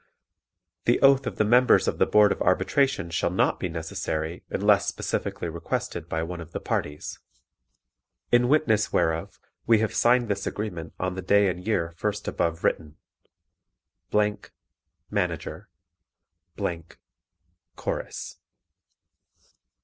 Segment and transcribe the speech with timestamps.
[0.85, 4.87] The oath of the members of the Board of Arbitration shall not be necessary unless
[4.87, 7.19] specifically requested by one of the parties.
[8.31, 12.63] IN WITNESS WHEREOF we have signed this agreement on the day and year first above
[12.63, 12.97] written.
[15.11, 15.69] Manager.
[17.75, 18.37] Chorus.